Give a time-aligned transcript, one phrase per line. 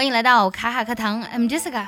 [0.00, 1.86] 欢迎来到卡卡课堂，I'm Jessica。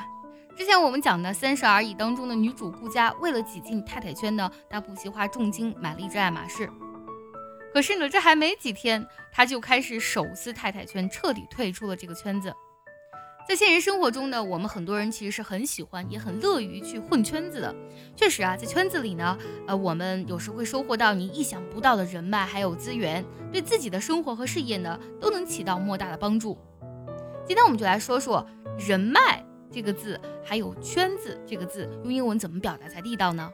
[0.55, 6.69] 之前我们讲的《三十而已》当中的女主顾佳，为了挤进太太圈呢，她不惜花重金买了一只爱马仕。
[7.73, 12.53] 可是呢，这还没几天，她就开始手撕太太圈，彻底退出了这个圈子。
[13.49, 17.75] 在现实生活中呢，我们很多人其实是很喜欢，也很乐于去混圈子的。
[18.15, 19.35] 确实啊，在圈子里呢，
[19.65, 26.55] 呃，我们有时会收获到你意想不到的人脉还有资源，对自己的生活和事业呢，都能起到莫大的帮助。
[27.45, 28.45] 今天我们就来说说
[28.79, 33.51] “人脉”这个字，还有“圈子”这个字，用英文怎么表达才地道呢？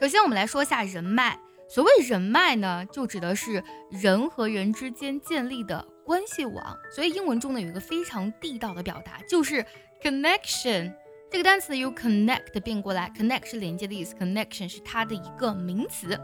[0.00, 1.38] 首先，我们来说一下人脉。
[1.68, 6.76] 所谓人脉呢，就指的是人和人之间建立的关系网。
[6.90, 9.64] 所以英文中呢，有一个非常地道的表达，就是
[10.02, 10.94] connection。
[11.30, 16.18] 这个单词由 connect 变过来，connect 是连接的意思，connection 是它的一个名词。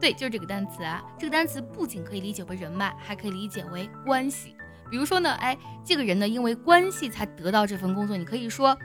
[0.00, 1.02] 对，就是这个单词啊。
[1.18, 4.56] 这个单词不仅可以理解为人脉，还可以理解为关系。
[4.90, 8.76] 比如说呢，哎，这个人呢，因为关系才得到这份工作，你可以说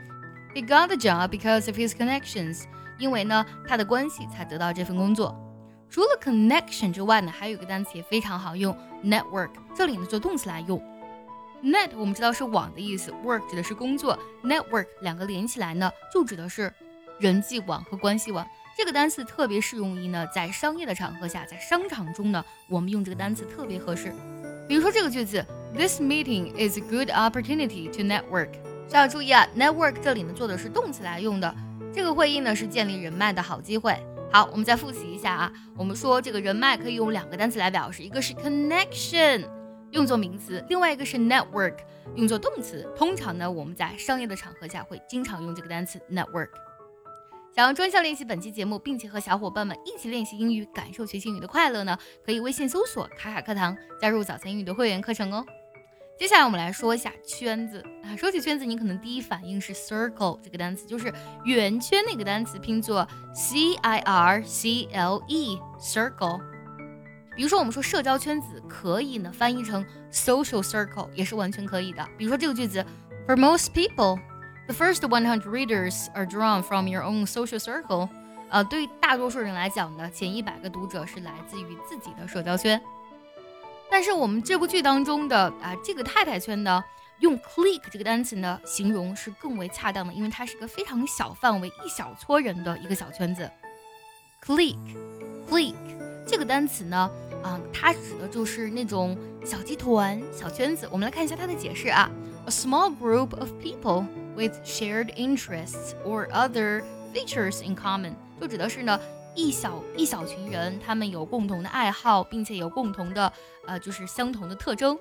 [0.54, 2.62] he got the job because of his connections，
[2.98, 5.34] 因为呢，他的关系才得到这份工作。
[5.90, 10.80] 除了 connection 之外呢，还有一个单词也非常好用，network，这里呢做动词来用。
[11.62, 16.72] net 我们知道是网的意思，work 指的是工作，network 两个连起来呢，就指的是
[17.18, 18.46] 人际网和关系网。
[18.76, 24.12] 这个单词特别适用于呢，在商业的场合下，在商场中呢，我们用这个单词特别合适。
[24.68, 25.44] 比如说这个句子
[25.76, 28.54] ，This meeting is a good opportunity to network。
[28.88, 31.54] 需要注意啊，network 这里呢做的是动词来用的。
[31.92, 33.96] 这个会议呢是建立人脉的好机会。
[34.32, 35.52] 好，我们再复习一下啊。
[35.76, 39.44] 我们说这个人脉可以用两个单词来表示，一个是 connection，
[39.90, 41.76] 用作名词；另外一个是 network，
[42.16, 42.86] 用作动词。
[42.96, 46.48] 通常呢，我们在商业的场合下会经常用这个单词 network。
[47.54, 51.96] 想要专项练习本期节目，并且和小伙伴们一起练习英语，感受学习英语的快乐呢？
[52.24, 55.42] 可以微信搜索“卡卡课堂”，加入早餐英语的会员课程哦。
[56.18, 58.16] 接下来我们来说一下圈子啊。
[58.16, 61.12] 说起圈子，你可能第一反应是 circle 这个单词，就是
[61.44, 66.40] 圆圈那个单词，拼作 c i r c l e，circle。
[67.36, 72.02] 比如说我们说社交圈子，可以呢翻译成 social circle，也是完全可以的。
[72.16, 72.84] 比如说这个句子
[73.26, 74.18] ，For most people。
[74.68, 78.08] The first 100 readers are drawn from your own social circle。
[78.48, 82.80] 呃，对大多数人来讲呢，前一百个读者是来自于自己的社交圈。
[83.90, 86.82] 但是我们这部剧当中的啊这个太太圈呢，
[87.20, 93.50] 用 clique 这个单词呢形容是更为恰当的，因为它是个非常小范围、一小撮人的一个小圈子。
[94.44, 95.74] clique，clique
[96.26, 97.10] 这个单词呢，
[97.42, 100.88] 啊，它指的就是那种小集团、小圈子。
[100.90, 102.10] 我们来看一下它的解释啊
[102.46, 104.04] ，a small group of people。
[104.36, 106.82] with shared interests or other
[107.14, 109.00] features in common，就指的是呢
[109.35, 113.31] 一小一小群人，他们有共同的爱好，并且有共同的
[113.65, 114.97] 呃就是相同的特征。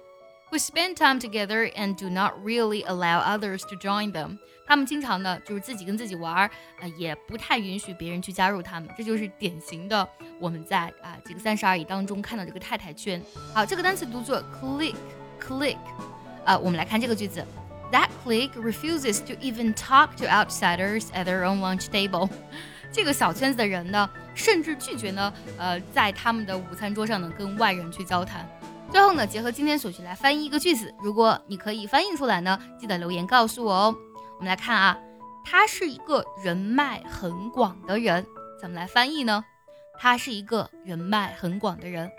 [0.51, 4.39] We spend time together and do not really allow others to join them。
[4.67, 6.51] 他们经常呢就是自己跟自己玩，
[6.81, 8.89] 呃也不太允许别人去加入他们。
[8.97, 13.23] 这就是典型的我们在啊这个三十而已当中看到这个太太圈。
[13.55, 15.77] 好，这个单词读作 click，click。
[16.45, 17.45] 啊，我们来看这个句子。
[17.93, 22.29] That clique refuses to even talk to outsiders at their own lunch table。
[22.96, 28.48] 这个小圈子的人呢，甚至拒绝呢，呃，在他们的午餐桌上呢，跟外人去交谈。
[28.90, 30.96] 最后呢，结合今天所学来翻译一个句子。
[31.04, 33.96] 如果你可以翻译出来呢，记得留言告诉我哦。
[34.38, 34.98] 我们来看啊，
[35.44, 38.26] 他是一个人脉很广的人，
[38.62, 39.44] 怎么来翻译呢？
[40.00, 42.10] 他是一个人脉很广的人。